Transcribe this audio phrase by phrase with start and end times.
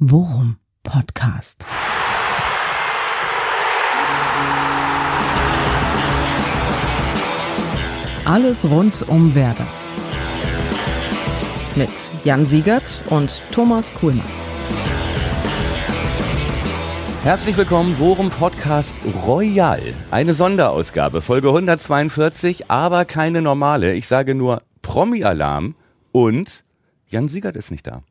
[0.00, 1.64] Worum Podcast.
[8.24, 9.68] Alles rund um Werder.
[11.76, 11.90] Mit
[12.24, 14.26] Jan Siegert und Thomas Kuhlmann.
[17.22, 19.80] Herzlich willkommen, Worum Podcast Royal.
[20.10, 23.94] Eine Sonderausgabe, Folge 142, aber keine normale.
[23.94, 25.76] Ich sage nur Promi-Alarm
[26.10, 26.64] und
[27.06, 28.02] Jan Siegert ist nicht da.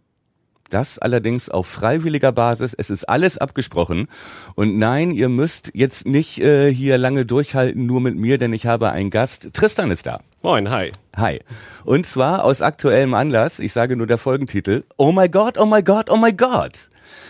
[0.74, 2.74] Das allerdings auf freiwilliger Basis.
[2.74, 4.08] Es ist alles abgesprochen.
[4.56, 8.66] Und nein, ihr müsst jetzt nicht äh, hier lange durchhalten, nur mit mir, denn ich
[8.66, 9.54] habe einen Gast.
[9.54, 10.22] Tristan ist da.
[10.42, 10.92] Moin, hi.
[11.16, 11.42] Hi.
[11.86, 15.84] Und zwar aus aktuellem Anlass, ich sage nur der Folgentitel, Oh my God, oh my
[15.84, 16.90] God, oh my God.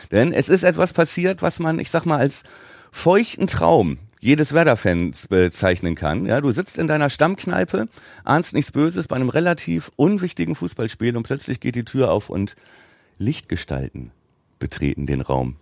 [0.10, 2.44] Denn es ist etwas passiert, was man, ich sag mal, als
[2.94, 6.26] feuchten Traum jedes Werder-Fans bezeichnen kann.
[6.26, 7.90] Ja, du sitzt in deiner Stammkneipe,
[8.24, 12.56] ahnst nichts Böses bei einem relativ unwichtigen Fußballspiel und plötzlich geht die Tür auf und
[13.18, 14.12] Lichtgestalten
[14.60, 15.58] betreten den Raum.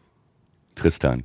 [0.75, 1.23] Tristan.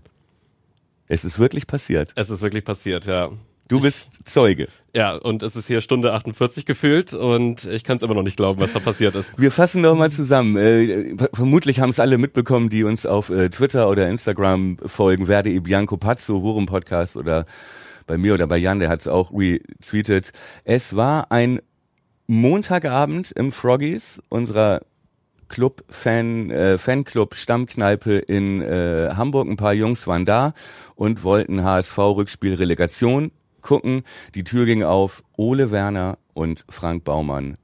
[1.09, 2.13] Es ist wirklich passiert.
[2.17, 3.31] Es ist wirklich passiert, ja.
[3.69, 4.69] Du bist Zeuge.
[4.95, 8.37] Ja, und es ist hier Stunde 48 gefühlt und ich kann es immer noch nicht
[8.37, 9.41] glauben, was da passiert ist.
[9.41, 10.57] Wir fassen doch mal zusammen.
[10.57, 15.27] Äh, vermutlich haben es alle mitbekommen, die uns auf äh, Twitter oder Instagram folgen.
[15.27, 17.45] Werde e Bianco Pazzo, Worum Podcast oder
[18.07, 20.31] bei mir oder bei Jan, der hat es auch retweetet.
[20.65, 21.61] Es war ein
[22.29, 24.83] Montagabend im Froggies, unserer
[25.49, 29.49] Club Fan äh, Fanclub Stammkneipe in äh, Hamburg.
[29.49, 30.55] Ein paar Jungs waren da
[30.95, 33.31] und wollten HSV Rückspiel Relegation
[33.63, 34.03] gucken.
[34.35, 35.23] Die Tür ging auf.
[35.37, 37.59] Ole Werner und Frank Baumann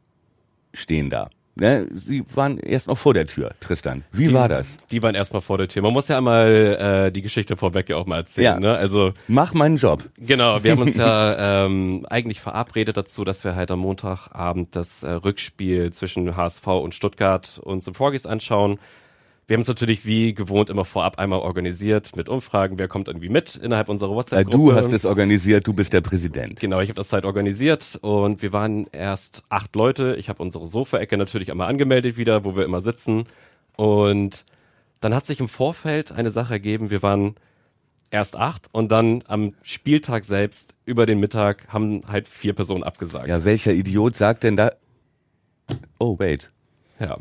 [0.74, 1.28] stehen da.
[1.55, 4.05] Ne, sie waren erst noch vor der Tür, Tristan.
[4.11, 4.78] Wie die, war das?
[4.91, 5.83] Die waren erst mal vor der Tür.
[5.83, 8.45] Man muss ja einmal äh, die Geschichte vorweg ja auch mal erzählen.
[8.55, 8.61] Ja.
[8.61, 8.75] Ne?
[8.75, 10.08] Also mach meinen Job.
[10.17, 15.03] Genau, wir haben uns ja ähm, eigentlich verabredet dazu, dass wir halt am Montagabend das
[15.03, 18.78] äh, Rückspiel zwischen HSV und Stuttgart uns im Vorgis anschauen.
[19.53, 23.28] Wir haben es natürlich wie gewohnt immer vorab einmal organisiert mit Umfragen, wer kommt irgendwie
[23.28, 24.56] mit innerhalb unserer WhatsApp-Gruppe.
[24.56, 26.58] Du hast es organisiert, du bist der Präsident.
[26.58, 30.17] Genau, ich habe das halt organisiert und wir waren erst acht Leute.
[30.18, 33.24] Ich habe unsere Sofaecke natürlich einmal angemeldet wieder, wo wir immer sitzen.
[33.77, 34.46] Und
[35.01, 36.90] dann hat sich im Vorfeld eine Sache ergeben.
[36.90, 37.34] Wir waren
[38.11, 43.29] erst acht und dann am Spieltag selbst über den Mittag haben halt vier Personen abgesagt.
[43.29, 44.73] Ja, welcher Idiot sagt denn da?
[45.98, 46.48] Oh, wait.
[46.98, 47.19] Ja.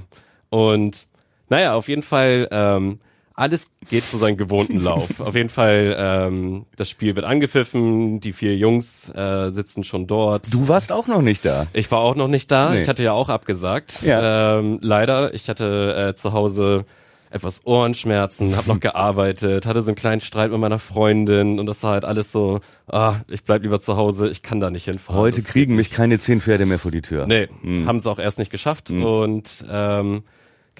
[0.49, 1.07] Und
[1.51, 2.99] naja, auf jeden Fall, ähm,
[3.35, 5.19] alles geht zu seinem gewohnten Lauf.
[5.19, 10.51] auf jeden Fall, ähm, das Spiel wird angepfiffen, die vier Jungs äh, sitzen schon dort.
[10.53, 11.67] Du warst auch noch nicht da.
[11.73, 12.71] Ich war auch noch nicht da.
[12.71, 12.83] Nee.
[12.83, 14.01] Ich hatte ja auch abgesagt.
[14.01, 14.59] Ja.
[14.59, 16.85] Ähm, leider, ich hatte äh, zu Hause
[17.31, 21.83] etwas Ohrenschmerzen, habe noch gearbeitet, hatte so einen kleinen Streit mit meiner Freundin und das
[21.83, 25.19] war halt alles so, ah, ich bleib lieber zu Hause, ich kann da nicht hinfahren.
[25.19, 27.27] Heute das kriegen mich keine zehn Pferde mehr vor die Tür.
[27.27, 27.87] Nee, hm.
[27.87, 29.03] haben sie auch erst nicht geschafft hm.
[29.03, 30.23] und ähm,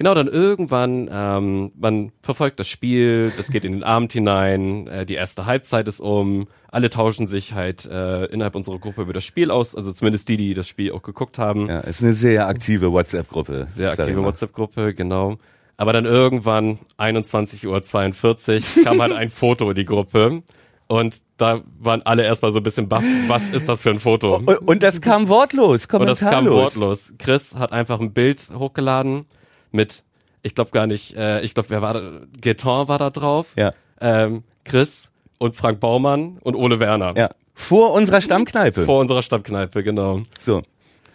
[0.02, 5.06] Genau, dann irgendwann, ähm, man verfolgt das Spiel, das geht in den Abend hinein, äh,
[5.06, 9.22] die erste Halbzeit ist um, alle tauschen sich halt äh, innerhalb unserer Gruppe über das
[9.22, 11.68] Spiel aus, also zumindest die, die das Spiel auch geguckt haben.
[11.68, 13.68] Ja, ist eine sehr aktive WhatsApp-Gruppe.
[13.68, 15.36] Sehr aktive WhatsApp-Gruppe, genau.
[15.76, 20.42] Aber dann irgendwann, 21.42 Uhr, kam halt ein Foto in die Gruppe.
[20.88, 23.04] Und da waren alle erstmal so ein bisschen baff.
[23.28, 24.38] Was ist das für ein Foto?
[24.38, 26.20] Und, und das kam wortlos, kommentarlos.
[26.20, 27.14] Und das kam wortlos.
[27.18, 29.26] Chris hat einfach ein Bild hochgeladen
[29.72, 30.04] mit,
[30.42, 32.20] ich glaube gar nicht, äh, ich glaube, wer war da?
[32.40, 33.48] Geton war da drauf.
[33.56, 33.70] Ja.
[34.00, 37.14] Ähm, Chris und Frank Baumann und Ole Werner.
[37.16, 37.30] Ja.
[37.54, 38.84] Vor unserer Stammkneipe.
[38.84, 40.22] Vor unserer Stammkneipe, genau.
[40.40, 40.62] So.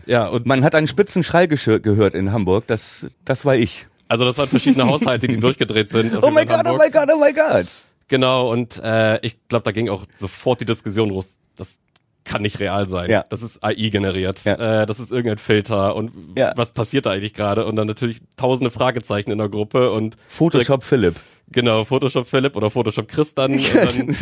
[0.05, 2.65] Ja, und man hat einen spitzen Schrei gehört in Hamburg.
[2.67, 3.87] Das, das war ich.
[4.07, 6.23] Also das waren verschiedene Haushalte, die durchgedreht sind.
[6.23, 7.65] Oh mein Gott, oh mein Gott, oh mein Gott.
[8.07, 11.39] Genau, und äh, ich glaube, da ging auch sofort die Diskussion los.
[11.57, 11.79] Das
[12.27, 13.09] kann nicht real sein.
[13.09, 13.23] Ja.
[13.29, 14.43] Das ist AI generiert.
[14.43, 14.81] Ja.
[14.81, 16.53] Äh, das ist irgendein Filter und ja.
[16.55, 17.65] was passiert da eigentlich gerade?
[17.65, 21.15] Und dann natürlich tausende Fragezeichen in der Gruppe und Photoshop direkt, Philipp.
[21.49, 23.51] Genau, Photoshop Philipp oder Photoshop Chris dann.
[23.73, 24.15] dann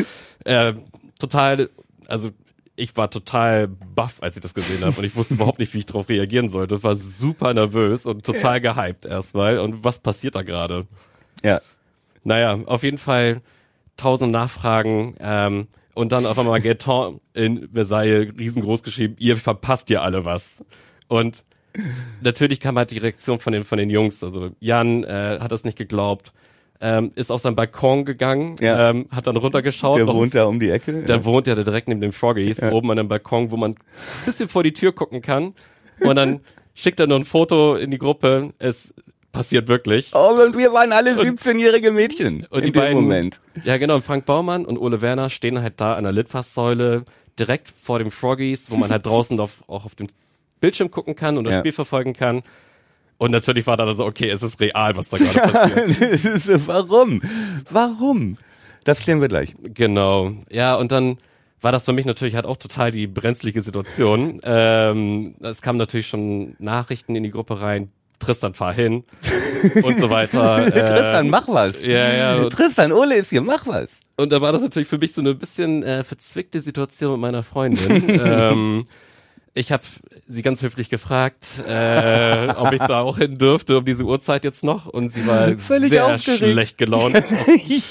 [0.45, 0.73] äh,
[1.19, 1.69] total,
[2.07, 2.29] also
[2.75, 5.79] ich war total baff, als ich das gesehen habe und ich wusste überhaupt nicht, wie
[5.79, 6.83] ich darauf reagieren sollte.
[6.83, 9.59] War super nervös und total gehypt erstmal.
[9.59, 10.85] Und was passiert da gerade?
[11.43, 11.61] Ja.
[12.23, 13.41] Naja, auf jeden Fall
[13.97, 15.15] tausend Nachfragen.
[15.19, 20.63] Ähm, und dann auf einmal Gaetan in Versailles riesengroß geschrieben, ihr verpasst ja alle was.
[21.07, 21.43] Und
[22.21, 24.23] natürlich kam halt die Reaktion von den, von den Jungs.
[24.23, 26.33] Also Jan äh, hat das nicht geglaubt.
[26.81, 28.89] Ähm, ist auf seinen Balkon gegangen, ja.
[28.89, 29.97] ähm, hat dann runtergeschaut.
[29.97, 31.03] Der wohnt da um die Ecke.
[31.03, 31.25] Der ja.
[31.25, 32.73] wohnt ja direkt neben dem Froggies, ja.
[32.73, 35.53] oben an dem Balkon, wo man ein bisschen vor die Tür gucken kann.
[36.01, 36.41] Und dann
[36.73, 38.53] schickt er nur ein Foto in die Gruppe.
[38.59, 38.93] Es
[39.35, 40.11] passiert wirklich.
[40.13, 43.37] Oh, und wir waren alle 17-jährige Mädchen und in dem beiden, Moment.
[43.63, 43.95] Ja, genau.
[43.95, 47.03] Und Frank Baumann und Ole Werner stehen halt da an der Litfaßsäule
[47.37, 50.07] direkt vor dem Froggies, wo man halt draußen auf, auch auf den
[50.61, 51.59] Bildschirm gucken kann und das ja.
[51.59, 52.43] Spiel verfolgen kann.
[53.17, 56.25] Und natürlich war dann so, okay, es ist real, was da gerade passiert.
[56.25, 57.21] ist, warum?
[57.69, 58.37] Warum?
[58.83, 59.55] Das klären wir gleich.
[59.63, 60.31] Genau.
[60.49, 61.17] Ja, und dann
[61.61, 64.39] war das für mich natürlich halt auch total die brenzlige Situation.
[64.43, 67.89] Ähm, es kamen natürlich schon Nachrichten in die Gruppe rein.
[68.25, 69.03] Tristan, fahr hin
[69.83, 70.65] und so weiter.
[70.75, 71.81] Äh, Tristan, mach was.
[71.81, 72.49] Ja, ja.
[72.49, 73.99] Tristan, Ole ist hier, mach was.
[74.17, 77.43] Und da war das natürlich für mich so eine bisschen äh, verzwickte Situation mit meiner
[77.43, 78.21] Freundin.
[78.25, 78.83] ähm,
[79.53, 79.83] ich habe
[80.27, 84.63] sie ganz höflich gefragt, äh, ob ich da auch hin dürfte um diese Uhrzeit jetzt
[84.63, 84.85] noch.
[84.85, 86.43] Und sie war Völlig sehr aufgeregt.
[86.43, 87.21] schlecht gelaunt.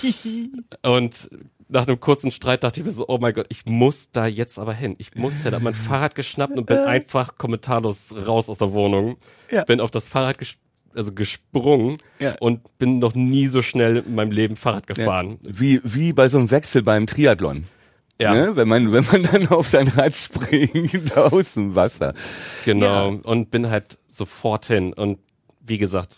[0.83, 1.31] und
[1.75, 4.59] nach einem kurzen Streit dachte ich mir so, oh mein Gott, ich muss da jetzt
[4.59, 4.94] aber hin.
[4.99, 5.53] Ich muss hin.
[5.55, 9.17] Hab mein Fahrrad geschnappt und bin einfach kommentarlos raus aus der Wohnung.
[9.50, 9.65] Ja.
[9.65, 10.55] Bin auf das Fahrrad ges
[10.94, 12.37] also gesprungen Ja.
[12.38, 14.94] und bin noch nie so schnell in meinem Leben Fahrrad Ja.
[14.94, 15.38] gefahren.
[15.43, 17.65] Wie, wie bei so einem Wechsel beim Triathlon.
[18.21, 18.32] Ja.
[18.32, 18.55] Ne?
[18.55, 22.15] Wenn man, wenn man dann auf sein Rad springt aus dem Wasser.
[22.65, 23.11] Genau.
[23.11, 23.19] Ja.
[23.25, 24.93] Und bin halt sofort hin.
[24.93, 25.19] Und
[25.61, 26.15] wie gesagt,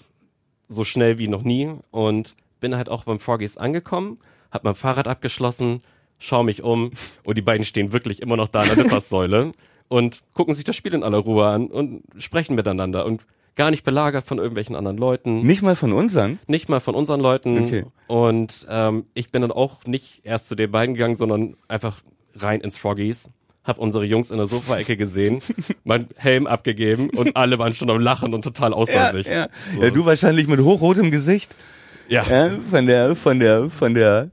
[0.68, 1.72] so schnell wie noch nie.
[1.90, 4.18] Und bin halt auch beim Vorgehs angekommen,
[4.56, 5.80] hab mein Fahrrad abgeschlossen,
[6.18, 6.90] schau mich um
[7.24, 9.52] und die beiden stehen wirklich immer noch da an der Litfaßsäule
[9.88, 13.24] und gucken sich das Spiel in aller Ruhe an und sprechen miteinander und
[13.54, 16.38] gar nicht belagert von irgendwelchen anderen Leuten Nicht mal von unseren.
[16.46, 17.64] nicht mal von unseren Leuten.
[17.64, 17.84] Okay.
[18.06, 22.00] Und ähm, ich bin dann auch nicht erst zu den beiden gegangen, sondern einfach
[22.34, 23.30] rein ins Froggies.
[23.64, 25.40] Hab unsere Jungs in der Sofaecke gesehen,
[25.84, 29.26] mein Helm abgegeben und alle waren schon am Lachen und total außer Ja, sich.
[29.26, 29.48] ja.
[29.74, 29.82] So.
[29.82, 31.56] ja, du wahrscheinlich mit hochrotem Gesicht.
[32.08, 34.30] Ja, Ja, von der, von der, von der,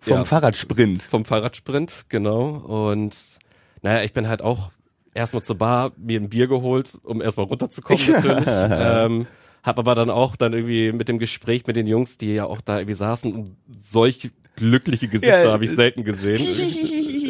[0.00, 0.24] vom Ja.
[0.24, 1.02] Fahrradsprint.
[1.02, 2.48] vom Fahrradsprint, genau.
[2.56, 3.16] Und
[3.82, 4.70] naja, ich bin halt auch
[5.14, 8.44] erstmal zur Bar, mir ein Bier geholt, um erstmal runterzukommen natürlich.
[8.46, 9.26] ähm,
[9.62, 12.60] hab aber dann auch dann irgendwie mit dem Gespräch mit den Jungs, die ja auch
[12.62, 14.30] da irgendwie saßen und solch
[14.60, 15.52] glückliche Gesichter Ja.
[15.52, 16.44] habe ich selten gesehen.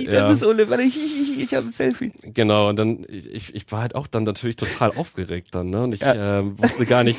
[0.07, 0.33] Das Ja.
[0.33, 2.13] ist Ole, warte, ich habe ein Selfie.
[2.23, 5.83] Genau, und dann, ich, ich war halt auch dann natürlich total aufgeregt dann, ne?
[5.85, 6.41] Und ich Ja.
[6.41, 7.19] ähm, wusste gar nicht,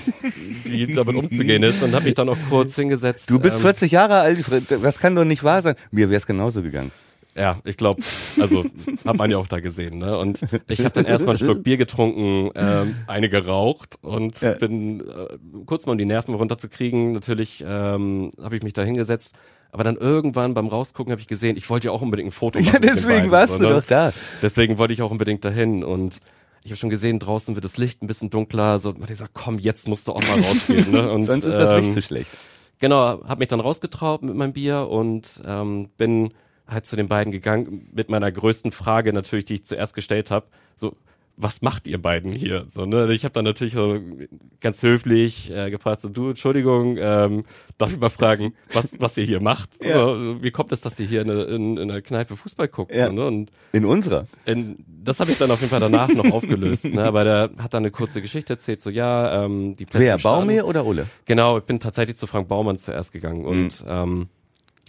[0.65, 3.29] wie damit umzugehen ist und habe mich dann auch kurz hingesetzt.
[3.29, 5.75] Du bist ähm, 40 Jahre alt, das kann doch nicht wahr sein.
[5.91, 6.91] Mir wäre es genauso gegangen.
[7.33, 8.01] Ja, ich glaube,
[8.41, 8.65] also
[9.05, 10.17] hat man ja auch da gesehen, ne?
[10.17, 14.55] Und ich habe dann erstmal einen Schluck Bier getrunken, ähm, eine geraucht und Ja.
[14.55, 17.13] bin äh, kurz mal um die Nerven runterzukriegen.
[17.13, 19.35] Natürlich ähm, habe ich mich da hingesetzt.
[19.71, 22.59] Aber dann irgendwann beim Rausgucken habe ich gesehen, ich wollte ja auch unbedingt ein Foto
[22.59, 22.73] machen.
[22.73, 23.69] Ja, deswegen warst du ne?
[23.69, 24.11] doch da.
[24.41, 26.19] Deswegen wollte ich auch unbedingt dahin und
[26.63, 28.77] ich habe schon gesehen, draußen wird das Licht ein bisschen dunkler.
[28.79, 30.91] So, und ich gesagt, komm, jetzt musst du auch mal rausgehen.
[30.91, 31.11] Ne?
[31.11, 32.29] Und, Sonst ist das ähm, nicht so schlecht.
[32.79, 36.33] Genau, habe mich dann rausgetraut mit meinem Bier und ähm, bin
[36.67, 40.47] halt zu den beiden gegangen mit meiner größten Frage natürlich, die ich zuerst gestellt habe.
[40.77, 40.95] So,
[41.37, 42.65] was macht ihr beiden hier?
[42.67, 43.11] So, ne?
[43.13, 43.99] Ich habe dann natürlich so
[44.59, 47.43] ganz höflich äh, gefragt, so du, Entschuldigung, ähm,
[47.77, 49.69] darf ich mal fragen, was, was ihr hier macht?
[49.83, 49.93] Ja.
[50.05, 52.93] So, wie kommt es, dass ihr hier in, in, in einer Kneipe Fußball guckt?
[52.93, 53.11] Ja.
[53.11, 53.25] Ne?
[53.25, 54.27] Und In unserer.
[54.45, 56.85] in, das habe ich dann auf jeden Fall danach noch aufgelöst.
[56.85, 57.03] Ne?
[57.03, 60.67] Aber der hat dann eine kurze Geschichte erzählt, so ja, ähm, die Plätze Wer, Baumir
[60.67, 61.07] oder Ole?
[61.25, 64.29] Genau, ich bin tatsächlich zu Frank Baumann zuerst gegangen und ähm,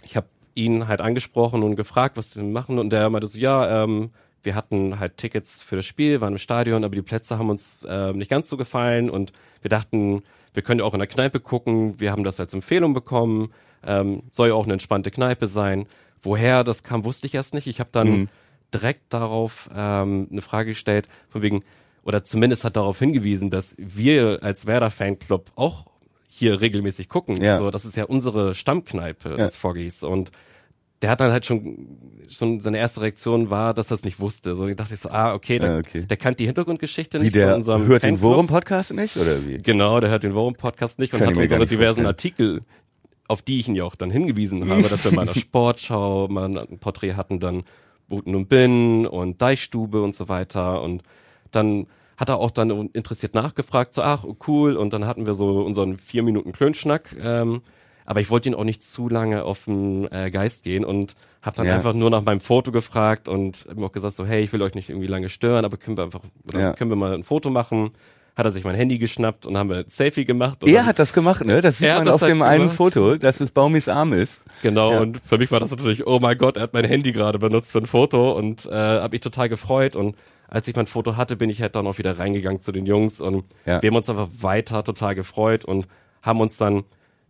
[0.03, 3.83] ich habe ihn halt angesprochen und gefragt, was wir machen und der meinte so, ja,
[3.83, 4.11] ähm,
[4.43, 7.85] wir hatten halt Tickets für das Spiel, waren im Stadion, aber die Plätze haben uns
[7.89, 9.31] ähm, nicht ganz so gefallen und
[9.61, 10.23] wir dachten,
[10.53, 13.51] wir können ja auch in der Kneipe gucken, wir haben das als Empfehlung bekommen,
[13.85, 15.87] ähm, soll ja auch eine entspannte Kneipe sein.
[16.21, 17.67] Woher das kam, wusste ich erst nicht.
[17.67, 18.29] Ich habe dann
[18.73, 21.63] direkt darauf ähm, eine Frage gestellt, von wegen,
[22.03, 25.85] oder zumindest hat darauf hingewiesen, dass wir als Werder Fanclub auch
[26.27, 27.41] hier regelmäßig gucken.
[27.41, 27.57] Ja.
[27.57, 29.35] So, das ist ja unsere Stammkneipe Ja.
[29.37, 30.31] des Foggies und
[31.03, 34.55] der hat dann halt schon, schon seine erste Reaktion war, dass er es nicht wusste.
[34.55, 36.01] So, ich dachte ich so, ah, okay, der, Ah, okay.
[36.09, 38.31] der kannte die Hintergrundgeschichte Wie nicht der von unserem hört den Fanclub.
[38.31, 39.57] Worum-Podcast nicht, oder wie?
[39.59, 42.07] Genau, der hört den Worum-Podcast nicht und Kann hat unsere diversen vorstellen.
[42.07, 42.61] Artikel,
[43.27, 46.27] auf die ich ihn ja auch dann hingewiesen habe, dass wir mal in der Sportschau
[46.29, 47.63] mal ein Porträt hatten, dann
[48.07, 51.03] Buten und Bin und Deichstube und so weiter und
[51.51, 55.61] dann hat er auch dann interessiert nachgefragt, so ach cool und dann hatten wir so
[55.61, 57.61] unseren vier Minuten Klönschnack, ähm,
[58.05, 61.57] aber ich wollte ihn auch nicht zu lange auf den äh, Geist gehen und habe
[61.57, 61.75] dann Ja.
[61.75, 64.75] einfach nur nach meinem Foto gefragt und ihm auch gesagt so hey ich will euch
[64.75, 66.73] nicht irgendwie lange stören, aber können wir einfach oder Ja.
[66.73, 67.91] können wir mal ein Foto machen?
[68.35, 70.63] Hat er sich mein Handy geschnappt und haben wir ein Selfie gemacht.
[70.63, 71.61] Und Er hat das gemacht, ne?
[71.61, 72.77] Das sieht man auf halt dem einen gemacht.
[72.77, 74.41] Foto, dass es Baumis Arm ist.
[74.63, 75.01] Genau, Ja.
[75.01, 77.71] und für mich war das natürlich, oh mein Gott, er hat mein Handy gerade benutzt
[77.71, 79.95] für ein Foto und äh, habe mich total gefreut.
[79.95, 80.15] Und
[80.47, 83.21] als ich mein Foto hatte, bin ich halt dann auch wieder reingegangen zu den Jungs
[83.21, 85.87] und wir haben uns einfach weiter total gefreut und
[86.23, 86.85] haben uns dann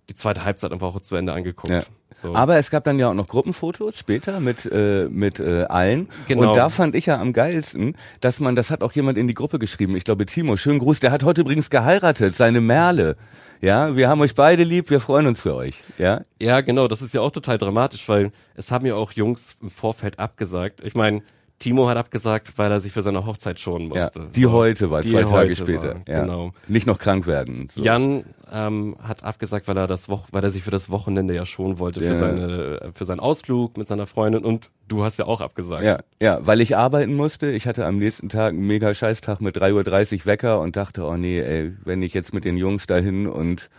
[0.09, 1.71] die zweite Halbzeit einfach auch zu Ende angeguckt.
[1.71, 1.83] Ja.
[2.13, 2.35] So.
[2.35, 6.09] Aber es gab dann ja auch noch Gruppenfotos später mit äh, mit äh, allen.
[6.27, 6.49] Genau.
[6.49, 9.33] Und da fand ich ja am geilsten, dass man, das hat auch jemand in die
[9.33, 9.95] Gruppe geschrieben.
[9.95, 10.99] Ich glaube Timo, schönen Gruß.
[10.99, 13.15] Der hat heute übrigens geheiratet, seine Merle.
[13.61, 15.81] Ja, wir haben euch beide lieb, wir freuen uns für euch.
[15.97, 19.55] Ja, Ja, genau, das ist ja auch total dramatisch, weil es haben ja auch Jungs
[19.61, 20.81] im Vorfeld abgesagt.
[20.83, 21.23] Ich meine,
[21.63, 24.27] Timo hat abgesagt, weil er sich für seine Hochzeit schonen Ja, musste.
[24.35, 25.95] die heute war, Die zwei Tage später.
[25.95, 26.21] war, ja.
[26.21, 26.51] genau.
[26.67, 27.69] Nicht noch krank werden.
[27.73, 27.81] So.
[27.81, 31.45] Jan ähm, hat abgesagt, weil er das Woch weil er sich für das Wochenende ja
[31.45, 32.11] schonen wollte Ja.
[32.11, 35.83] für seine für seinen Ausflug mit seiner Freundin und du hast ja auch abgesagt.
[35.83, 37.49] Ja, ja, weil ich arbeiten musste.
[37.51, 41.15] Ich hatte am nächsten Tag einen mega Scheißtag mit 3.30 Uhr Wecker und dachte, oh
[41.15, 43.69] nee, ey, wenn ich jetzt mit den Jungs dahin und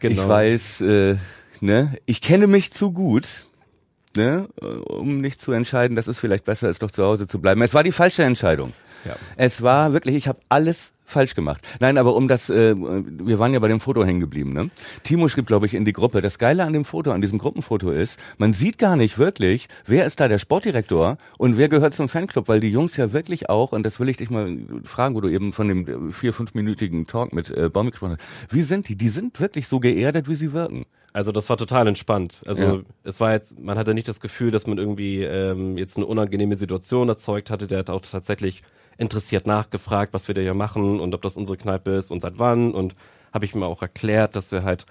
[0.00, 0.22] genau.
[0.22, 1.16] ich weiß, äh,
[1.60, 3.45] ne, ich kenne mich zu gut,
[4.16, 4.48] ne,
[4.86, 7.62] um nicht zu entscheiden, dass es vielleicht besser ist, doch zu Hause zu bleiben.
[7.62, 8.72] Es war die falsche Entscheidung.
[9.04, 9.14] Ja.
[9.36, 11.60] Es war wirklich, ich habe alles falsch gemacht.
[11.78, 14.70] Nein, aber um das, äh, wir waren ja bei dem Foto hängen geblieben, ne?
[15.04, 16.20] Timo schrieb, glaube ich, in die Gruppe.
[16.20, 20.04] Das Geile an dem Foto, an diesem Gruppenfoto ist, man sieht gar nicht wirklich, wer
[20.04, 23.70] ist da der Sportdirektor und wer gehört zum Fanclub, weil die Jungs ja wirklich auch,
[23.70, 27.32] und das will ich dich mal fragen, wo du eben von dem vier, fünfminütigen Talk
[27.32, 28.52] mit äh, Baumi gesprochen hast.
[28.52, 28.96] Wie sind die?
[28.96, 30.86] Die sind wirklich so geerdet, wie sie wirken.
[31.12, 32.42] Also das war total entspannt.
[32.46, 32.78] Also Ja.
[33.04, 36.56] es war jetzt, man hatte nicht das Gefühl, dass man irgendwie ähm, jetzt eine unangenehme
[36.56, 37.68] Situation erzeugt hatte.
[37.68, 38.60] Der hat auch tatsächlich
[38.98, 42.38] interessiert nachgefragt, was wir da hier machen und ob das unsere Kneipe ist und seit
[42.38, 42.72] wann.
[42.72, 42.94] Und
[43.32, 44.86] habe ich mir auch erklärt, dass wir halt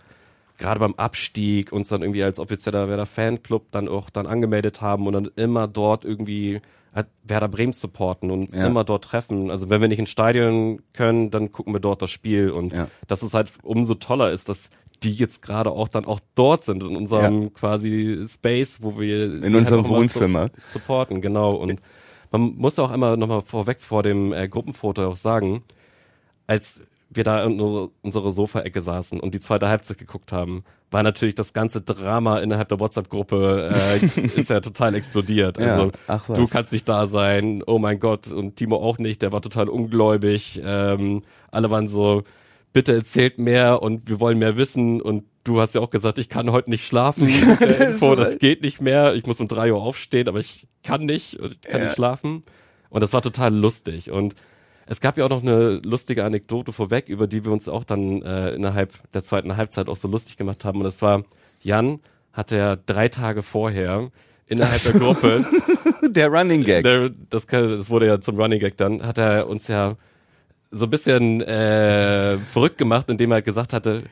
[0.57, 5.05] gerade beim Abstieg uns dann irgendwie als offizieller Werder Fanclub dann auch dann angemeldet haben
[5.07, 6.61] und dann immer dort irgendwie
[6.93, 8.67] halt Werder Bremen supporten und uns Ja.
[8.67, 9.51] immer dort treffen.
[9.51, 12.87] Also wenn wir nicht ins Stadion können, dann gucken wir dort das Spiel und Ja.
[13.07, 14.69] dass es halt umso toller ist, dass
[15.03, 19.53] die jetzt gerade auch dann auch dort sind in unserem quasi Space, wo wir halt
[19.53, 20.45] unserem mal Wohnzimmer.
[20.47, 21.55] su- supporten, genau.
[21.55, 21.81] Und
[22.37, 25.63] man muss auch immer nochmal vorweg vor dem äh, Gruppenfoto auch sagen,
[26.47, 27.59] als wir da in
[28.01, 32.67] unsere- Sofaecke saßen und die zweite Halbzeit geguckt haben, war natürlich das ganze Drama innerhalb
[32.69, 35.57] der WhatsApp-Gruppe äh, ist ja total explodiert.
[35.59, 36.37] Ja, Also ach was.
[36.37, 39.69] du kannst nicht da sein, oh mein Gott, und Timo auch nicht, der war total
[39.69, 40.61] ungläubig.
[40.63, 42.23] Ähm, alle waren so,
[42.73, 46.27] bitte erzählt mehr und wir wollen mehr wissen und du hast ja auch gesagt, ich
[46.27, 47.27] kann heute nicht schlafen.
[47.61, 49.15] Der Info, das geht nicht mehr.
[49.15, 52.43] Ich muss um drei Uhr aufstehen, aber ich kann nicht und ich kann nicht schlafen.
[52.89, 54.11] Und das war total lustig.
[54.11, 54.35] Und
[54.87, 58.21] es gab ja auch noch eine lustige Anekdote vorweg, über die wir uns auch dann
[58.21, 60.79] äh, innerhalb der zweiten Halbzeit auch so lustig gemacht haben.
[60.79, 61.23] Und das war,
[61.61, 61.99] Jan
[62.33, 64.11] hat ja drei Tage vorher
[64.47, 65.45] innerhalb der Gruppe,
[66.09, 66.83] Der Running Gag.
[66.83, 69.95] der, das, das wurde ja zum Running Gag dann, hat er uns ja
[70.71, 74.03] so ein bisschen äh, verrückt gemacht, indem er gesagt hatte,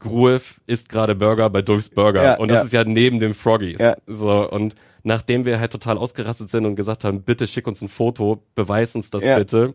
[0.00, 2.24] Gruev isst gerade Burger bei Dulfs Burger.
[2.24, 2.64] Ja, und das ja.
[2.64, 3.78] ist ja neben dem Froggies.
[3.78, 3.96] Ja.
[4.06, 7.88] So, und nachdem wir halt total ausgerastet sind und gesagt haben, bitte schick uns ein
[7.88, 9.74] Foto, beweis uns das bitte,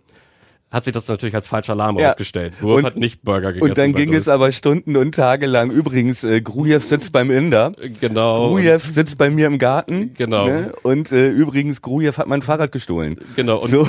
[0.71, 2.09] hat sich das natürlich als falscher Alarm Ja.
[2.09, 2.53] aufgestellt.
[2.61, 3.69] Und- hat nicht Burger gegessen.
[3.69, 5.71] Und dann ging es aber Stunden und Tage lang.
[5.71, 7.73] Übrigens, äh, Grujew sitzt beim Inder.
[8.01, 8.49] Genau.
[8.49, 10.13] Grujew sitzt bei mir im Garten.
[10.15, 10.45] Genau.
[10.45, 10.73] Ne?
[10.83, 13.17] Und äh, übrigens, Grujew hat mein Fahrrad gestohlen.
[13.37, 13.59] Genau.
[13.61, 13.87] Und, so.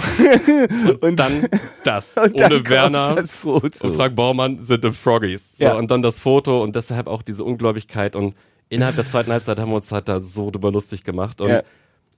[1.01, 1.49] und dann
[1.83, 2.17] das.
[2.23, 3.15] und dann ohne kommt Werner.
[3.17, 3.87] Das Foto.
[3.89, 5.57] und Frank Baumann sind im Froggies.
[5.59, 5.75] So, Ja.
[5.75, 8.15] Und dann das Foto und deshalb auch diese Ungläubigkeit.
[8.15, 8.35] Und
[8.69, 11.41] innerhalb der zweiten Halbzeit haben wir uns halt da so drüber lustig gemacht.
[11.41, 11.63] Und Ja.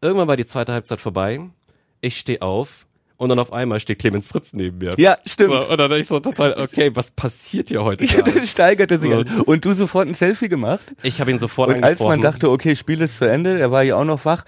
[0.03, 1.41] irgendwann war die zweite Halbzeit vorbei.
[2.01, 2.87] Ich stehe auf
[3.19, 4.95] und dann auf einmal steht Clemens Fritz neben mir.
[4.97, 5.65] Ja, stimmt.
[5.65, 8.47] So, und dann dachte ich so total, okay, was passiert hier heute gerade?
[8.47, 9.11] steigerte sich.
[9.11, 9.25] So.
[9.45, 10.95] Und du sofort ein Selfie gemacht.
[11.03, 13.83] Ich habe ihn sofort Und als man dachte, okay, Spiel ist zu Ende, er war
[13.83, 14.45] ja auch noch wach,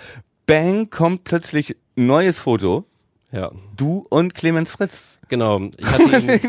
[0.47, 2.85] bang, kommt plötzlich ein neues Foto.
[3.33, 5.03] ja, Du und Clemens Fritz.
[5.29, 5.59] genau.
[5.77, 6.41] Ich hatte ihn,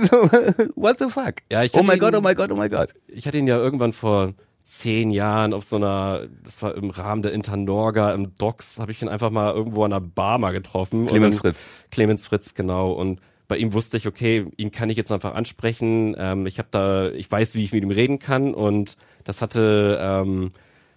[0.76, 1.36] what the fuck?
[1.52, 2.94] Ja, ich oh hatte mein ihn- Gott, oh mein Gott, oh mein Gott.
[3.08, 7.22] ich hatte ihn ja irgendwann vor zehn Jahren auf so einer, das war im Rahmen
[7.22, 11.08] der Internorga im Docks, habe ich ihn einfach mal irgendwo an einer Bar mal getroffen.
[11.08, 11.66] Clemens Fritz.
[11.92, 12.92] Clemens Fritz, genau.
[12.92, 16.16] Und bei ihm wusste ich, okay, ihn kann ich jetzt einfach ansprechen.
[16.18, 20.00] Ähm, ich habe da, ich weiß, wie ich mit ihm reden kann und das hatte
[20.02, 20.52] ähm,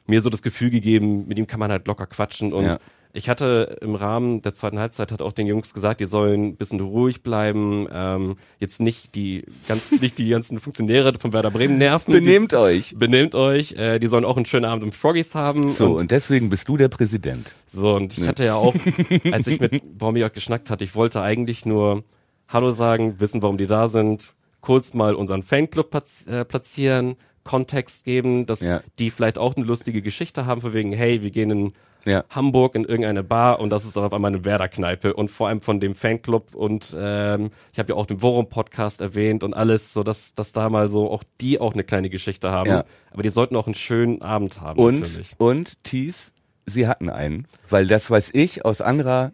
[0.06, 2.78] mir so das Gefühl gegeben, mit ihm kann man halt locker quatschen und Ja.
[3.16, 6.56] Ich hatte im Rahmen der zweiten Halbzeit hat auch den Jungs gesagt, die sollen ein
[6.56, 11.78] bisschen ruhig bleiben, ähm, jetzt nicht die ganz nicht die ganzen Funktionäre von Werder Bremen
[11.78, 12.12] nerven.
[12.12, 12.94] Benehmt Die- euch.
[12.99, 15.71] Benehmt euch, äh, die sollen auch einen schönen Abend im Froggies haben.
[15.71, 17.54] So, und und deswegen bist du der Präsident.
[17.66, 18.75] so, und ich hatte ja auch,
[19.33, 22.02] als ich mit auch geschnackt hatte, ich wollte eigentlich nur
[22.49, 28.04] Hallo sagen, wissen, warum die da sind, kurz mal unseren Fanclub platz, äh, platzieren, Kontext
[28.04, 28.83] geben, dass Ja.
[28.99, 31.73] die vielleicht auch eine lustige Geschichte haben, von wegen, hey, wir gehen in
[32.06, 32.25] Ja.
[32.30, 35.61] Hamburg in irgendeine Bar und das ist dann auf einmal eine Werder-Kneipe und vor allem
[35.61, 40.02] von dem Fanclub und ähm, ich habe ja auch den Worum-Podcast erwähnt und alles, so
[40.02, 42.68] dass, dass da mal so auch die auch eine kleine Geschichte haben.
[42.70, 42.84] Ja.
[43.11, 45.34] Aber die sollten auch einen schönen Abend haben, Und, natürlich.
[45.38, 46.32] und Thies,
[46.66, 47.46] sie hatten einen.
[47.70, 49.32] Weil das weiß ich aus anderer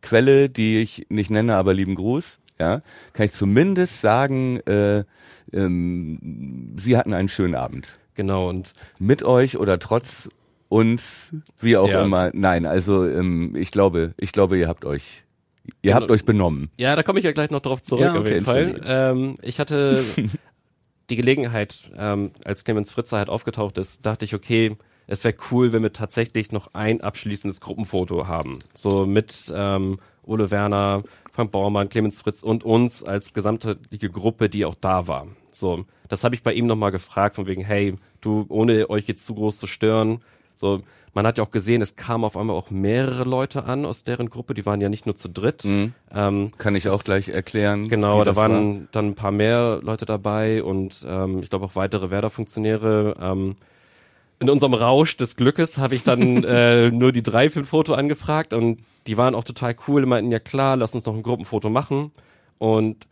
[0.00, 2.80] Quelle, die ich nicht nenne, aber lieben Gruß, ja,
[3.12, 5.04] kann ich zumindest sagen, äh,
[5.52, 7.88] ähm, sie hatten einen schönen Abend.
[8.14, 10.28] Genau, und Mit euch oder trotz
[10.72, 12.02] uns, wie auch Ja.
[12.02, 12.30] immer.
[12.32, 15.24] Nein, also ähm, ich glaube, ich glaube, ihr habt euch,
[15.82, 16.70] ihr habt euch benommen.
[16.78, 18.80] Ja, da komme ich ja gleich noch drauf zurück, Ja, auf okay, jeden Fall.
[18.84, 19.98] Ähm, ich hatte
[21.10, 24.76] die Gelegenheit, ähm, als Clemens Fritzer halt aufgetaucht ist, dachte ich, okay,
[25.06, 28.58] es wäre cool, wenn wir tatsächlich noch ein abschließendes Gruppenfoto haben.
[28.72, 31.02] So mit ähm, Ole Werner,
[31.32, 35.26] Frank Baumann, Clemens Fritz und uns als gesamtheitliche Gruppe, die auch da war.
[35.50, 39.26] So, das habe ich bei ihm nochmal gefragt, von wegen, hey, du, ohne euch jetzt
[39.26, 40.22] zu groß zu stören,
[40.54, 40.82] so,
[41.14, 44.30] man hat ja auch gesehen, es kamen auf einmal auch mehrere Leute an aus deren
[44.30, 45.64] Gruppe, die waren ja nicht nur zu dritt.
[45.64, 45.92] Mhm.
[46.12, 47.88] Ähm, Kann ich auch gleich erklären.
[47.88, 48.88] Genau, da waren war.
[48.92, 53.14] dann ein paar mehr Leute dabei und ähm, ich glaube auch weitere Werder-Funktionäre.
[53.20, 53.56] Ähm,
[54.40, 57.94] in unserem Rausch des Glückes habe ich dann äh, nur die drei für ein Foto
[57.94, 61.22] angefragt und die waren auch total cool, die meinten, ja klar, lass uns noch ein
[61.22, 62.12] Gruppenfoto machen.
[62.58, 63.06] Und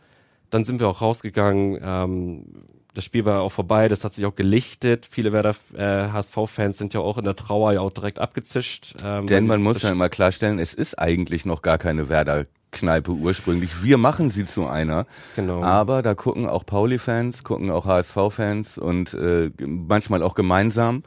[0.49, 1.79] dann sind wir auch rausgegangen.
[1.81, 2.45] Ähm,
[2.93, 5.07] das Spiel war auch vorbei, das hat sich auch gelichtet.
[5.09, 8.95] Viele Werder äh, HSV-Fans sind ja auch in der Trauer ja auch direkt abgezischt.
[9.03, 13.11] Ähm, Denn man muss ja immer klarstellen, es ist eigentlich noch gar keine Werder Kneipe
[13.11, 13.83] ursprünglich.
[13.83, 15.05] Wir machen sie zu einer.
[15.35, 15.61] Genau.
[15.63, 21.03] Aber da gucken auch Pauli-Fans, gucken auch HSV-Fans und äh, manchmal auch gemeinsam.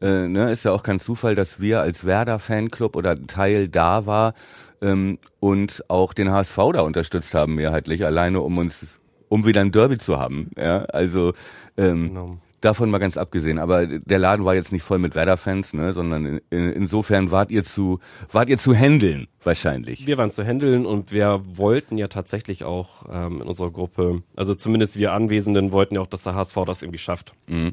[0.00, 4.34] Äh, ne, ist ja auch kein Zufall, dass wir als Werder-Fanclub oder Teil da war
[4.80, 8.98] ähm, und auch den HSV da unterstützt haben mehrheitlich, alleine um uns,
[9.32, 10.50] um wieder ein Derby zu haben.
[10.58, 11.32] Ja, also
[11.78, 12.26] ähm, genau.
[12.60, 16.26] Davon mal ganz abgesehen, aber der Laden war jetzt nicht voll mit Werder-Fans, ne, sondern
[16.26, 17.98] in, in, insofern wart ihr zu,
[18.30, 20.06] wart ihr zu handeln wahrscheinlich.
[20.06, 24.54] Wir waren zu handeln und wir wollten ja tatsächlich auch ähm, in unserer Gruppe, also
[24.54, 27.32] zumindest wir Anwesenden wollten ja auch, dass der HSV das irgendwie schafft.
[27.48, 27.72] Mhm.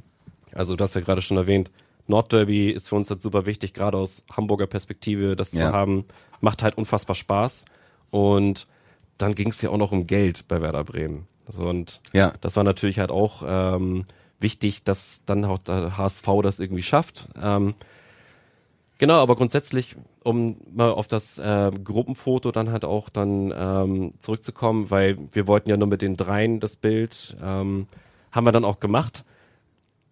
[0.54, 1.70] Also du hast ja gerade schon erwähnt,
[2.08, 5.68] Nordderby ist für uns jetzt super wichtig, gerade aus Hamburger Perspektive, das ja.
[5.68, 6.06] zu haben,
[6.42, 7.66] macht halt unfassbar Spaß
[8.10, 8.66] und
[9.20, 11.28] dann ging es ja auch noch um Geld bei Werder Bremen.
[11.50, 12.34] Also und ja.
[12.42, 14.06] das war natürlich halt auch ähm,
[14.40, 17.28] wichtig, dass dann auch der HSV das irgendwie schafft.
[17.42, 17.74] Ähm,
[19.00, 24.92] genau, aber grundsätzlich, um mal auf das äh, Gruppenfoto dann halt auch dann ähm, zurückzukommen,
[24.92, 27.88] weil wir wollten ja nur mit den dreien das Bild, ähm,
[28.32, 29.26] haben wir dann auch gemacht.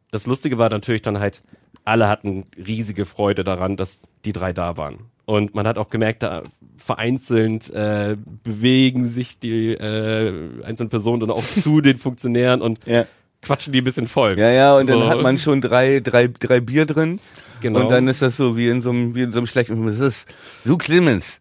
[0.09, 1.43] Das Lustige war natürlich dann halt,
[1.85, 5.11] alle hatten riesige Freude daran, dass die drei da waren.
[5.27, 6.41] Und man hat auch gemerkt, da
[6.77, 13.05] vereinzelt äh, bewegen sich die äh, einzelnen Personen dann auch zu den Funktionären und ja
[13.41, 14.37] quatschen die ein bisschen voll.
[14.37, 14.99] Ja, ja, und so.
[14.99, 17.19] dann hat man schon drei, drei, drei Bier drin.
[17.61, 17.81] Genau.
[17.81, 19.87] Und dann ist das so wie in so einem, wie in so einem schlechten Film.
[19.87, 20.27] Das ist
[20.63, 21.39] so Clemens.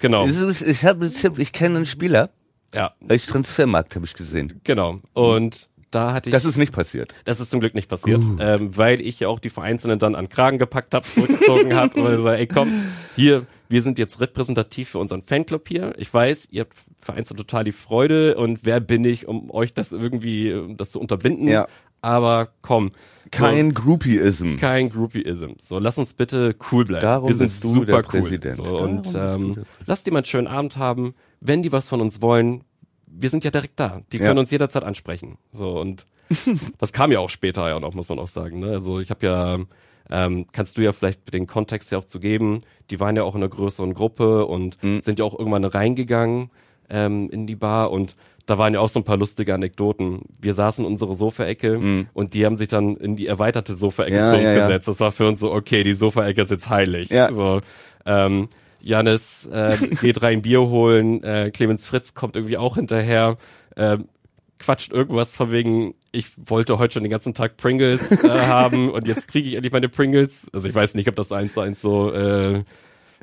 [0.00, 0.24] Genau.
[0.26, 2.30] Ist, ich habe, ich kenne einen Spieler.
[2.74, 2.94] Ja.
[3.08, 4.60] Als Transfermarkt habe ich gesehen.
[4.64, 5.00] Genau.
[5.12, 6.32] Und da hatte ich.
[6.32, 7.14] Das ist nicht passiert.
[7.24, 10.28] Das ist zum Glück nicht passiert, ähm, weil ich ja auch die Vereinzelten dann an
[10.28, 12.70] Kragen gepackt habe, zurückgezogen habe und gesagt, ey komm,
[13.16, 15.94] hier, wir sind jetzt repräsentativ für unseren Fanclub hier.
[15.98, 19.92] Ich weiß, ihr habt vereinzelt total die Freude und wer bin ich, um euch das
[19.92, 21.48] irgendwie, das zu unterbinden.
[21.48, 21.66] Ja.
[22.02, 22.92] Aber komm.
[23.30, 24.56] Kein so, Groupieism.
[24.56, 25.52] Kein Groupieism.
[25.58, 27.02] So, lass uns bitte cool bleiben.
[27.02, 28.20] Darum wir sind bist du super der cool.
[28.22, 28.56] Präsident.
[28.56, 31.14] So, und ähm, lasst die mal einen schönen Abend haben.
[31.40, 32.62] Wenn die was von uns wollen,
[33.06, 34.02] wir sind ja direkt da.
[34.12, 34.40] Die können ja.
[34.40, 35.38] uns jederzeit ansprechen.
[35.52, 36.06] So und
[36.78, 38.60] das kam ja auch später ja noch, muss man auch sagen.
[38.60, 38.70] Ne?
[38.70, 39.58] Also ich habe ja,
[40.10, 42.60] ähm, kannst du ja vielleicht den Kontext ja auch zu geben.
[42.90, 45.00] Die waren ja auch in einer größeren Gruppe und mhm.
[45.00, 46.50] sind ja auch irgendwann reingegangen
[46.88, 48.16] ähm, in die Bar und
[48.46, 50.20] da waren ja auch so ein paar lustige Anekdoten.
[50.40, 52.06] Wir saßen in unserer Sofaecke mhm.
[52.14, 54.86] und die haben sich dann in die erweiterte Sofaecke ja, zu uns ja, gesetzt.
[54.86, 54.92] Ja.
[54.92, 57.10] Das war für uns so, okay, die Sofaecke ist jetzt heilig.
[57.10, 57.32] Ja.
[57.32, 57.60] So,
[58.06, 58.48] ähm,
[58.80, 63.36] Janis äh, geht rein Bier holen, äh, Clemens Fritz kommt irgendwie auch hinterher,
[63.74, 63.98] äh,
[64.58, 69.06] quatscht irgendwas von wegen, ich wollte heute schon den ganzen Tag Pringles äh, haben und
[69.06, 70.48] jetzt kriege ich endlich meine Pringles.
[70.52, 72.64] Also ich weiß nicht, ob das eins zu eins so äh,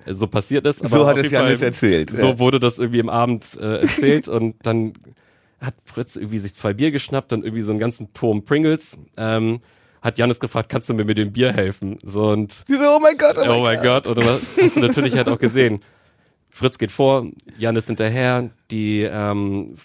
[0.07, 0.83] so passiert ist.
[0.83, 2.09] Aber so hat es Janis erzählt.
[2.09, 2.39] So ja.
[2.39, 4.93] wurde das irgendwie im Abend äh, erzählt und dann
[5.59, 8.97] hat Fritz irgendwie sich zwei Bier geschnappt und irgendwie so einen ganzen Turm Pringles.
[9.17, 9.61] Ähm,
[10.01, 11.97] hat Janis gefragt, kannst du mir mit dem Bier helfen?
[12.03, 14.03] So und so, oh mein Gott, oh, oh mein Gott.
[14.03, 14.17] Gott.
[14.17, 15.81] Und hast du natürlich halt auch gesehen.
[16.49, 17.25] Fritz geht vor,
[17.57, 19.75] Janis hinterher, die ähm,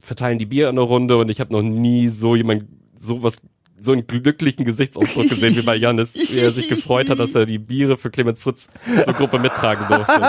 [0.00, 2.64] verteilen die Bier in der Runde und ich habe noch nie so jemand
[2.96, 3.40] sowas
[3.80, 7.46] so einen glücklichen Gesichtsausdruck gesehen wie bei Janis, wie er sich gefreut hat, dass er
[7.46, 8.68] die Biere für Clemens Fritz
[9.04, 10.20] zur Gruppe mittragen durfte.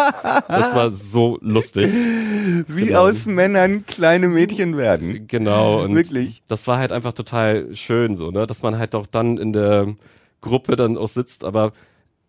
[0.47, 1.88] Das war so lustig.
[2.67, 3.08] Wie genau.
[3.08, 5.27] aus Männern kleine Mädchen werden.
[5.27, 5.84] Genau.
[5.84, 6.43] Und Wirklich.
[6.47, 9.95] Das war halt einfach total schön so, ne, dass man halt auch dann in der
[10.41, 11.73] Gruppe dann auch sitzt, aber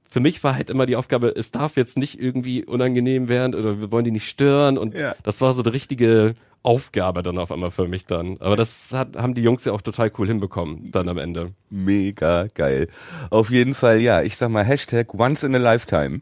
[0.09, 3.81] für mich war halt immer die Aufgabe, es darf jetzt nicht irgendwie unangenehm werden oder
[3.81, 5.14] wir wollen die nicht stören und ja.
[5.22, 8.37] das war so die richtige Aufgabe dann auf einmal für mich dann.
[8.40, 11.53] Aber das hat, haben die Jungs ja auch total cool hinbekommen dann am Ende.
[11.70, 12.88] Mega geil.
[13.31, 16.20] Auf jeden Fall, ja, ich sag mal Hashtag once in a lifetime,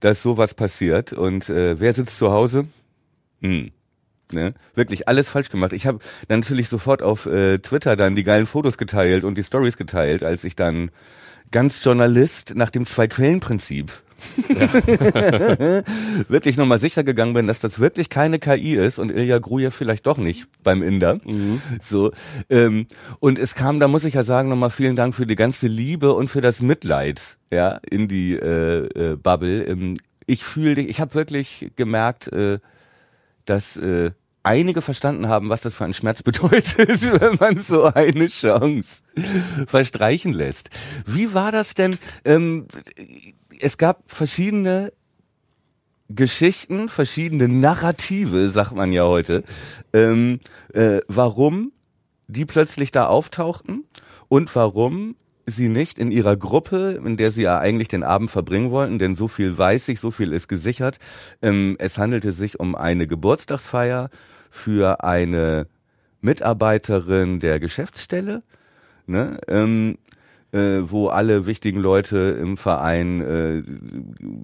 [0.00, 2.66] dass sowas passiert und äh, wer sitzt zu Hause?
[3.40, 3.70] Hm.
[4.32, 4.54] Ne?
[4.74, 5.72] Wirklich alles falsch gemacht.
[5.72, 9.76] Ich habe natürlich sofort auf äh, Twitter dann die geilen Fotos geteilt und die Stories
[9.76, 10.90] geteilt, als ich dann
[11.52, 13.92] ganz Journalist nach dem Zwei-Quellen-Prinzip
[14.48, 14.72] Ja.
[16.28, 20.06] wirklich nochmal sicher gegangen bin, dass das wirklich keine KI ist und Ilya Grujew vielleicht
[20.06, 21.20] doch nicht beim Inder.
[21.24, 21.60] Mhm.
[21.80, 22.12] So
[22.50, 22.86] ähm,
[23.20, 26.12] und es kam, da muss ich ja sagen, nochmal vielen Dank für die ganze Liebe
[26.12, 27.20] und für das Mitleid,
[27.52, 29.64] ja, in die äh, äh, Bubble.
[29.64, 32.58] Ähm, ich fühle dich, ich habe wirklich gemerkt, äh,
[33.44, 34.10] dass äh,
[34.46, 39.02] einige verstanden haben, was das für ein Schmerz bedeutet, wenn man so eine Chance
[39.66, 40.70] verstreichen lässt.
[41.04, 41.98] Wie war das denn?
[42.24, 42.66] Ähm,
[43.60, 44.92] es gab verschiedene
[46.08, 49.42] Geschichten, verschiedene Narrative, sagt man ja heute,
[49.92, 50.40] ähm,
[50.72, 51.72] äh, warum
[52.28, 53.84] die plötzlich da auftauchten
[54.28, 55.16] und warum
[55.46, 59.14] sie nicht in ihrer Gruppe, in der sie ja eigentlich den Abend verbringen wollten, denn
[59.14, 60.98] so viel weiß ich, so viel ist gesichert.
[61.40, 64.10] Ähm, es handelte sich um eine Geburtstagsfeier
[64.50, 65.68] für eine
[66.20, 68.42] Mitarbeiterin der Geschäftsstelle,
[69.06, 69.98] ne, ähm,
[70.56, 73.62] äh, wo alle wichtigen Leute im Verein äh,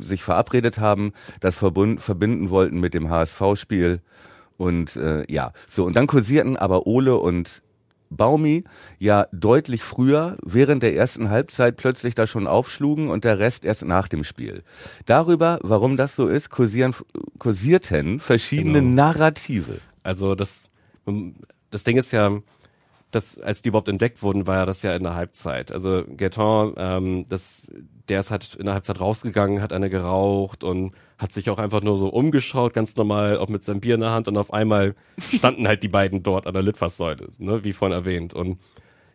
[0.04, 4.00] sich verabredet haben, das verbund, verbinden wollten mit dem HSV-Spiel.
[4.58, 7.62] Und äh, ja, so, und dann kursierten aber Ole und
[8.10, 8.64] Baumi
[8.98, 13.84] ja deutlich früher während der ersten Halbzeit plötzlich da schon aufschlugen und der Rest erst
[13.84, 14.62] nach dem Spiel.
[15.06, 16.94] Darüber, warum das so ist, kursieren,
[17.38, 19.02] kursierten verschiedene genau.
[19.02, 19.78] Narrative.
[20.02, 20.70] Also das,
[21.70, 22.38] das Ding ist ja,
[23.12, 25.70] dass als die überhaupt entdeckt wurden, war ja das ja in der Halbzeit.
[25.70, 27.70] Also Gaetan, ähm, das,
[28.08, 31.82] der ist halt in der Halbzeit rausgegangen, hat eine geraucht und hat sich auch einfach
[31.82, 34.94] nur so umgeschaut, ganz normal, auch mit seinem Bier in der Hand und auf einmal
[35.18, 38.34] standen halt die beiden dort an der Litfaßsäule, ne, wie vorhin erwähnt.
[38.34, 38.58] Und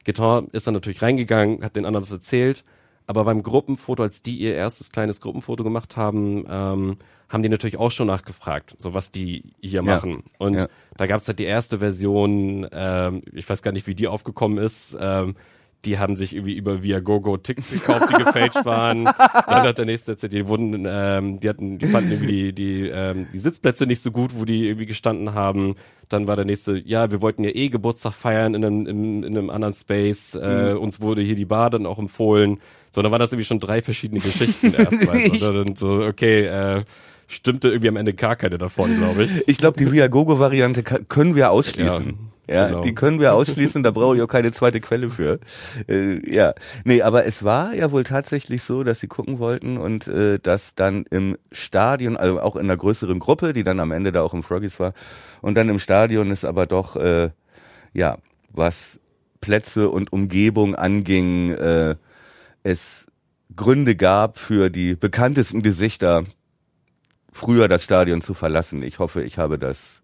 [0.05, 2.63] Gaetan ist dann natürlich reingegangen, hat den anderen das erzählt,
[3.07, 6.95] aber beim Gruppenfoto, als die ihr erstes kleines Gruppenfoto gemacht haben, ähm,
[7.29, 10.23] haben die natürlich auch schon nachgefragt, so was die hier machen.
[10.37, 10.67] Und ja.
[10.95, 14.57] da gab es halt die erste Version, ähm, ich weiß gar nicht, wie die aufgekommen
[14.57, 14.97] ist.
[14.99, 15.35] Ähm,
[15.85, 19.05] die haben sich irgendwie über Viagogo Tickets gekauft, die gefälscht waren.
[19.47, 22.89] Dann hat der nächste erzählt, die wurden, ähm, die hatten, die fanden irgendwie die, die,
[22.89, 25.75] ähm, die Sitzplätze nicht so gut, wo die irgendwie gestanden haben.
[26.09, 29.37] Dann war der nächste, ja, wir wollten ja eh Geburtstag feiern in einem, in, in
[29.37, 30.35] einem anderen Space.
[30.35, 30.79] Äh, mhm.
[30.79, 32.59] Uns wurde hier die Bar dann auch empfohlen.
[32.97, 35.21] So, dann waren das irgendwie schon drei verschiedene Geschichten erstmal.
[35.39, 36.83] so, dann so, okay, äh,
[37.27, 39.47] stimmte irgendwie am Ende gar keine davon, glaube ich.
[39.47, 42.17] Ich glaube, die Viagogo-Variante können wir ausschließen.
[42.47, 42.81] Ja, ja genau.
[42.81, 45.39] die können wir ausschließen, da brauche ich auch keine zweite Quelle für.
[45.87, 46.55] Äh, ja,
[46.85, 50.73] nee, aber es war ja wohl tatsächlich so, dass sie gucken wollten und äh, dass
[50.73, 54.33] dann im Stadion, also auch in einer größeren Gruppe, die dann am Ende da auch
[54.33, 54.93] im Froggies war,
[55.41, 57.29] und dann im Stadion ist aber doch, äh,
[57.93, 58.17] ja,
[58.49, 58.99] was
[59.39, 61.95] Plätze und Umgebung anging, äh,
[62.63, 63.05] es
[63.55, 66.25] Gründe gab für die bekanntesten Gesichter
[67.31, 68.83] früher das Stadion zu verlassen.
[68.83, 70.01] Ich hoffe, ich habe das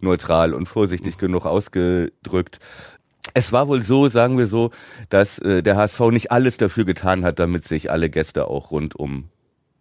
[0.00, 2.58] neutral und vorsichtig genug ausgedrückt.
[3.32, 4.70] Es war wohl so, sagen wir so,
[5.08, 9.30] dass äh, der HSV nicht alles dafür getan hat, damit sich alle Gäste auch rundum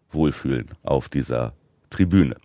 [0.09, 1.53] wohlfühlen auf dieser
[1.89, 2.37] Tribüne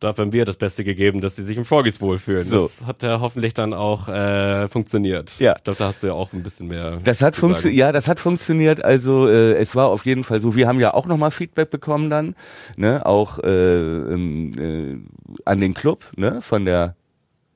[0.00, 2.44] dafür haben wir das Beste gegeben, dass sie sich im Froggies wohlfühlen.
[2.44, 2.62] So.
[2.62, 5.32] Das hat ja hoffentlich dann auch äh, funktioniert.
[5.38, 5.54] Ja.
[5.56, 6.98] Ich glaube, da hast du ja auch ein bisschen mehr.
[7.02, 8.84] Das hat funktioniert, ja, das hat funktioniert.
[8.84, 10.54] Also äh, es war auf jeden Fall so.
[10.54, 12.34] Wir haben ja auch nochmal Feedback bekommen dann,
[12.76, 15.00] ne, auch äh, äh,
[15.44, 16.96] an den Club, ne, von der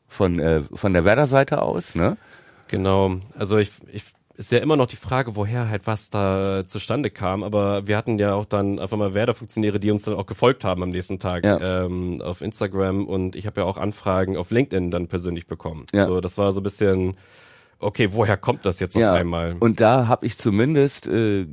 [0.08, 2.16] von äh, von der Werder-Seite aus, ne.
[2.68, 3.16] Genau.
[3.36, 4.04] Also ich ich
[4.40, 7.44] ist ja immer noch die Frage, woher halt was da zustande kam.
[7.44, 10.82] Aber wir hatten ja auch dann einfach mal Werder-Funktionäre, die uns dann auch gefolgt haben
[10.82, 11.84] am nächsten Tag ja.
[11.84, 13.06] ähm, auf Instagram.
[13.06, 15.84] Und ich habe ja auch Anfragen auf LinkedIn dann persönlich bekommen.
[15.92, 16.06] Ja.
[16.06, 17.18] So, das war so ein bisschen
[17.80, 19.56] okay, woher kommt das jetzt ja, auf einmal?
[19.58, 21.46] Und da habe ich zumindest, äh,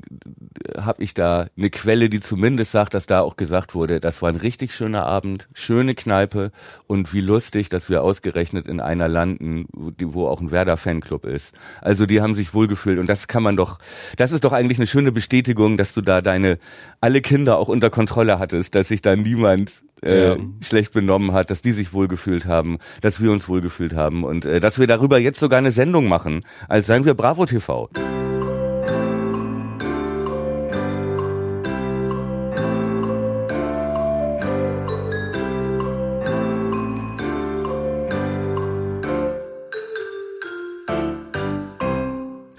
[0.77, 4.29] habe ich da eine Quelle, die zumindest sagt, dass da auch gesagt wurde, das war
[4.29, 6.51] ein richtig schöner Abend, schöne Kneipe
[6.85, 11.55] und wie lustig, dass wir ausgerechnet in einer landen, wo, wo auch ein Werder-Fanclub ist.
[11.81, 13.79] Also die haben sich wohlgefühlt und das kann man doch,
[14.17, 16.59] das ist doch eigentlich eine schöne Bestätigung, dass du da deine
[17.01, 20.37] alle Kinder auch unter Kontrolle hattest, dass sich da niemand äh, ja.
[20.61, 24.59] schlecht benommen hat, dass die sich wohlgefühlt haben, dass wir uns wohlgefühlt haben und äh,
[24.59, 27.89] dass wir darüber jetzt sogar eine Sendung machen, als seien wir Bravo TV.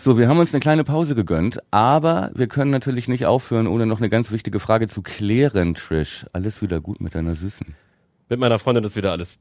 [0.09, 3.85] So, wir haben uns eine kleine Pause gegönnt, aber wir können natürlich nicht aufhören, ohne
[3.85, 6.25] noch eine ganz wichtige Frage zu klären, Trish.
[6.33, 7.75] Alles wieder gut mit deiner Süßen?
[8.31, 9.37] Mit meiner Freundin ist wieder alles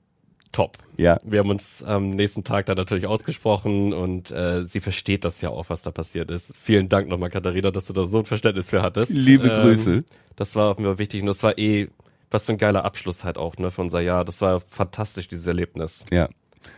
[0.52, 0.78] top.
[0.98, 1.22] Ja.
[1.24, 5.52] Wir haben uns am nächsten Tag da natürlich ausgesprochen und äh, sie versteht das ja
[5.52, 6.54] auch, was da passiert ist.
[6.62, 9.14] Vielen Dank nochmal, Katharina, dass du da so ein Verständnis für hattest.
[9.14, 10.04] Liebe ähm, Grüße.
[10.36, 11.88] Das war mir wichtig und das war eh,
[12.30, 14.26] was für ein geiler Abschluss halt auch, ne, von unser Jahr.
[14.26, 16.06] Das war fantastisch, dieses Erlebnis.
[16.12, 16.28] Ja.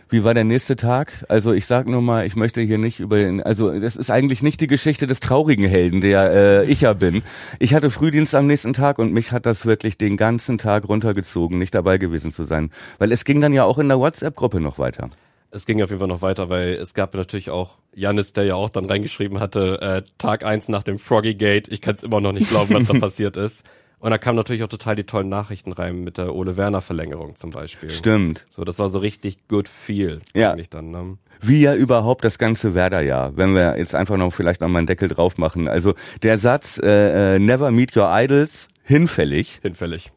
[0.10, 1.26] Wie war der nächste Tag?
[1.30, 4.42] Also ich sag nur mal, ich möchte hier nicht über den, also das ist eigentlich
[4.42, 7.22] nicht die Geschichte des traurigen Helden, der äh, ich ja bin.
[7.60, 11.60] Ich hatte Frühdienst am nächsten Tag und mich hat das wirklich den ganzen Tag runtergezogen,
[11.60, 12.72] nicht dabei gewesen zu sein.
[12.98, 15.10] Weil es ging dann ja auch in der WhatsApp-Gruppe noch weiter.
[15.52, 18.56] Es ging auf jeden Fall noch weiter, weil es gab natürlich auch Janis, der ja
[18.56, 22.22] auch dann reingeschrieben hatte, äh, Tag eins nach dem Froggy Gate, ich kann es immer
[22.22, 23.64] noch nicht glauben, was da passiert ist.
[24.00, 27.36] Und da kamen natürlich auch total die tollen Nachrichten rein mit der Ole Werner Verlängerung
[27.36, 27.90] zum Beispiel.
[27.90, 28.46] Stimmt.
[28.50, 30.22] So, das war so richtig good feel.
[30.34, 30.56] Ja.
[30.70, 31.18] Dann, ne?
[31.42, 34.88] Wie ja überhaupt das ganze Werder-Jahr, wenn wir jetzt einfach noch vielleicht noch mal einen
[34.88, 35.68] Deckel drauf machen.
[35.68, 39.60] Also der Satz, äh, äh, never meet your idols, hinfällig.
[39.62, 40.12] Hinfällig.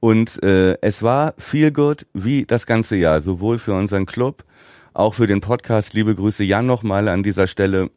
[0.00, 4.44] Und äh, es war viel gut wie das ganze Jahr, sowohl für unseren Club,
[4.92, 5.94] auch für den Podcast.
[5.94, 7.90] Liebe Grüße Jan nochmal an dieser Stelle,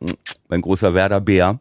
[0.49, 1.59] mein großer Werder-Bär.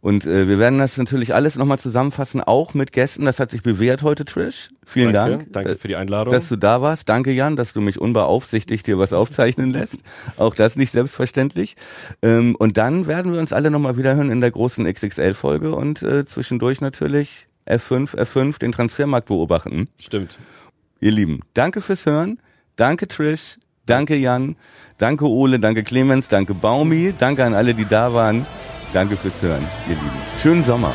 [0.00, 3.24] Und äh, wir werden das natürlich alles nochmal zusammenfassen, auch mit Gästen.
[3.24, 4.70] Das hat sich bewährt heute, Trish.
[4.84, 5.52] Vielen Danke, Dank.
[5.52, 6.32] Danke für die Einladung.
[6.32, 7.08] Dass du da warst.
[7.08, 10.00] Danke, Jan, dass du mich unbeaufsichtigt dir was aufzeichnen lässt.
[10.36, 11.76] Auch das nicht selbstverständlich.
[12.22, 16.02] Ähm, und dann werden wir uns alle nochmal wieder hören in der großen XXL-Folge und
[16.02, 19.88] äh, zwischendurch natürlich F5, F5, den Transfermarkt beobachten.
[19.98, 20.38] Stimmt.
[21.00, 22.38] Ihr Lieben, danke fürs Hören.
[22.76, 23.58] Danke, Trish.
[23.86, 24.56] Danke, Jan.
[24.98, 25.58] Danke, Ole.
[25.58, 26.28] Danke, Clemens.
[26.28, 27.12] Danke, Baumi.
[27.16, 28.46] Danke an alle, die da waren.
[28.92, 30.22] Danke fürs Hören, ihr Lieben.
[30.40, 30.92] Schönen Sommer.